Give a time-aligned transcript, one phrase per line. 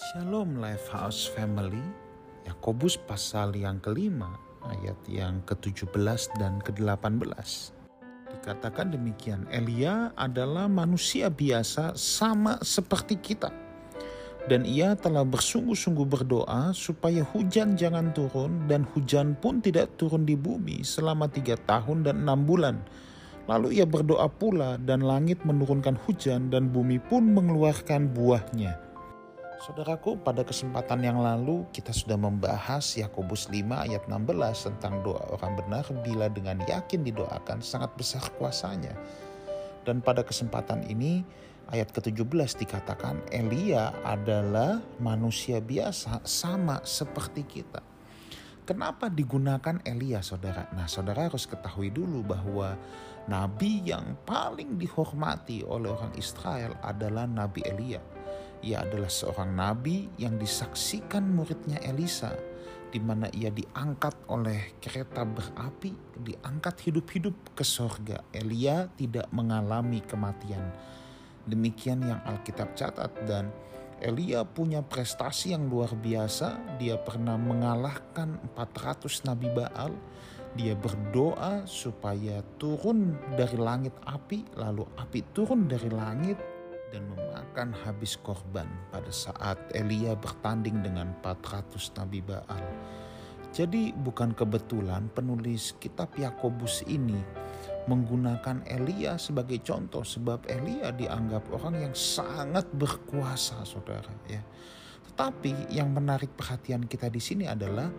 [0.00, 1.84] Shalom Lifehouse Family,
[2.48, 4.32] Yakobus pasal yang kelima,
[4.64, 7.20] ayat yang ke-17 dan ke-18.
[8.32, 13.52] Dikatakan demikian, Elia adalah manusia biasa sama seperti kita.
[14.48, 20.32] Dan ia telah bersungguh-sungguh berdoa supaya hujan jangan turun dan hujan pun tidak turun di
[20.32, 22.80] bumi selama tiga tahun dan enam bulan.
[23.52, 28.89] Lalu ia berdoa pula dan langit menurunkan hujan dan bumi pun mengeluarkan buahnya.
[29.60, 35.52] Saudaraku, pada kesempatan yang lalu kita sudah membahas Yakobus 5 ayat 16 tentang doa orang
[35.52, 38.96] benar bila dengan yakin didoakan sangat besar kuasanya.
[39.84, 41.20] Dan pada kesempatan ini
[41.68, 47.84] ayat ke-17 dikatakan Elia adalah manusia biasa sama seperti kita.
[48.64, 50.72] Kenapa digunakan Elia saudara?
[50.72, 52.80] Nah saudara harus ketahui dulu bahwa
[53.28, 58.19] nabi yang paling dihormati oleh orang Israel adalah Nabi Elia
[58.60, 62.36] ia adalah seorang nabi yang disaksikan muridnya Elisa,
[62.92, 68.20] di mana ia diangkat oleh kereta berapi, diangkat hidup-hidup ke sorga.
[68.34, 70.74] Elia tidak mengalami kematian.
[71.48, 73.48] Demikian yang Alkitab catat dan
[74.00, 76.76] Elia punya prestasi yang luar biasa.
[76.80, 79.92] Dia pernah mengalahkan 400 nabi Baal.
[80.50, 86.49] Dia berdoa supaya turun dari langit api, lalu api turun dari langit
[86.90, 92.64] dan memakan habis korban pada saat Elia bertanding dengan 400 Nabi Baal.
[93.50, 97.18] Jadi bukan kebetulan penulis kitab Yakobus ini
[97.90, 104.38] menggunakan Elia sebagai contoh sebab Elia dianggap orang yang sangat berkuasa saudara ya.
[105.10, 107.90] Tetapi yang menarik perhatian kita di sini adalah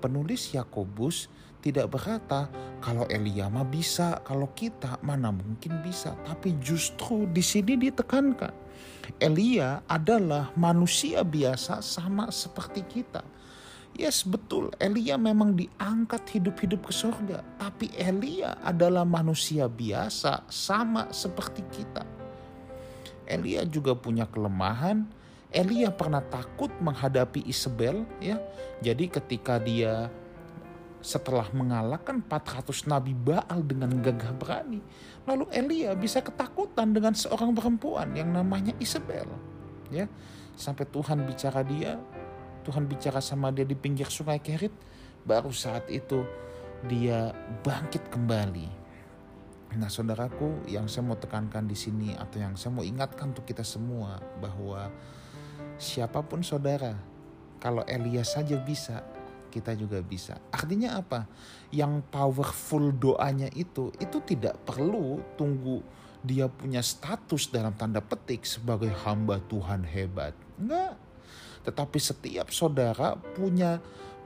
[0.00, 1.28] penulis Yakobus
[1.60, 2.48] tidak berkata
[2.80, 6.16] kalau Elia mah bisa, kalau kita mana mungkin bisa.
[6.24, 8.72] Tapi justru di sini ditekankan
[9.20, 13.24] Elia adalah manusia biasa sama seperti kita.
[13.98, 17.42] Yes betul, Elia memang diangkat hidup-hidup ke surga.
[17.58, 22.06] Tapi Elia adalah manusia biasa sama seperti kita.
[23.26, 25.04] Elia juga punya kelemahan.
[25.50, 28.38] Elia pernah takut menghadapi Isabel ya.
[28.78, 30.06] Jadi ketika dia
[31.00, 34.84] setelah mengalahkan 400 nabi Baal dengan gagah berani.
[35.24, 39.26] Lalu Elia bisa ketakutan dengan seorang perempuan yang namanya Isabel.
[39.90, 40.06] Ya,
[40.54, 41.98] sampai Tuhan bicara dia,
[42.62, 44.72] Tuhan bicara sama dia di pinggir sungai Kerit,
[45.24, 46.22] baru saat itu
[46.86, 47.32] dia
[47.64, 48.80] bangkit kembali.
[49.70, 53.62] Nah, saudaraku, yang saya mau tekankan di sini atau yang saya mau ingatkan untuk kita
[53.62, 54.90] semua bahwa
[55.80, 56.92] siapa pun saudara,
[57.56, 59.00] kalau Elia saja bisa,
[59.48, 60.36] kita juga bisa.
[60.52, 61.24] Artinya apa?
[61.72, 65.80] Yang powerful doanya itu, itu tidak perlu tunggu
[66.20, 70.36] dia punya status dalam tanda petik sebagai hamba Tuhan hebat.
[70.60, 70.96] Enggak.
[71.64, 73.80] Tetapi setiap saudara punya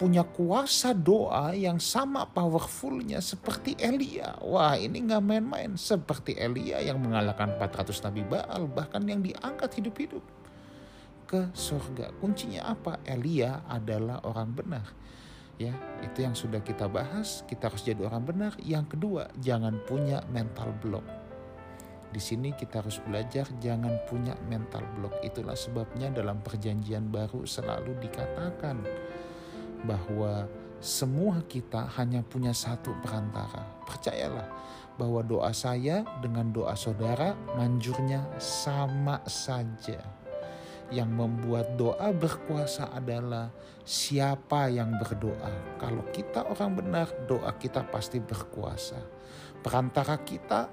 [0.00, 4.38] punya kuasa doa yang sama powerfulnya seperti Elia.
[4.40, 5.74] Wah ini nggak main-main.
[5.76, 10.39] Seperti Elia yang mengalahkan 400 Nabi Baal bahkan yang diangkat hidup-hidup
[11.30, 12.10] ke surga.
[12.18, 12.98] Kuncinya apa?
[13.06, 14.86] Elia adalah orang benar.
[15.62, 15.70] Ya,
[16.02, 17.46] itu yang sudah kita bahas.
[17.46, 18.52] Kita harus jadi orang benar.
[18.58, 21.06] Yang kedua, jangan punya mental block.
[22.10, 25.22] Di sini kita harus belajar jangan punya mental block.
[25.22, 28.82] Itulah sebabnya dalam perjanjian baru selalu dikatakan
[29.86, 30.50] bahwa
[30.82, 33.62] semua kita hanya punya satu perantara.
[33.86, 34.48] Percayalah
[34.98, 40.19] bahwa doa saya dengan doa saudara manjurnya sama saja
[40.90, 43.54] yang membuat doa berkuasa adalah
[43.86, 45.78] siapa yang berdoa.
[45.78, 48.98] Kalau kita orang benar, doa kita pasti berkuasa.
[49.62, 50.70] Perantara kita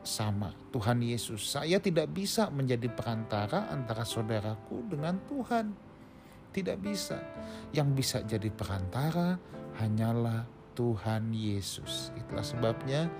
[0.00, 1.44] sama Tuhan Yesus.
[1.44, 5.66] Saya tidak bisa menjadi perantara antara saudaraku dengan Tuhan.
[6.50, 7.20] Tidak bisa.
[7.70, 9.36] Yang bisa jadi perantara
[9.78, 12.10] hanyalah Tuhan Yesus.
[12.16, 13.10] Itulah sebabnya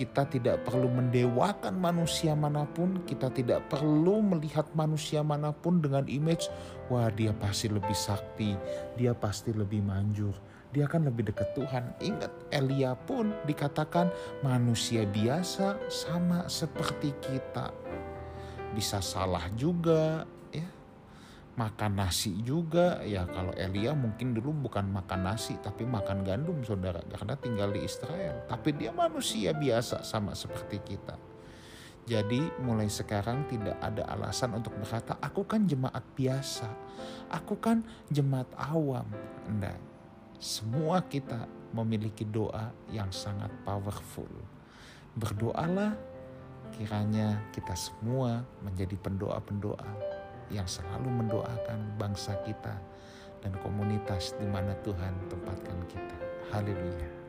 [0.00, 6.08] kita tidak perlu mendewakan manusia mana pun, kita tidak perlu melihat manusia mana pun dengan
[6.08, 6.48] image,
[6.88, 8.56] wah dia pasti lebih sakti,
[8.96, 10.32] dia pasti lebih manjur,
[10.72, 11.92] dia akan lebih dekat Tuhan.
[12.00, 14.08] Ingat Elia pun dikatakan
[14.40, 17.68] manusia biasa sama seperti kita.
[18.72, 20.24] Bisa salah juga,
[21.60, 23.04] makan nasi juga.
[23.04, 27.04] Ya kalau Elia mungkin dulu bukan makan nasi tapi makan gandum saudara.
[27.04, 28.48] Karena tinggal di Israel.
[28.48, 31.20] Tapi dia manusia biasa sama seperti kita.
[32.08, 36.66] Jadi mulai sekarang tidak ada alasan untuk berkata aku kan jemaat biasa.
[37.28, 39.04] Aku kan jemaat awam.
[39.44, 39.76] Enggak.
[40.40, 41.44] Semua kita
[41.76, 44.26] memiliki doa yang sangat powerful.
[45.12, 45.92] Berdoalah
[46.72, 50.09] kiranya kita semua menjadi pendoa-pendoa
[50.50, 52.74] yang selalu mendoakan bangsa kita
[53.40, 56.16] dan komunitas di mana Tuhan tempatkan kita.
[56.52, 57.19] Haleluya.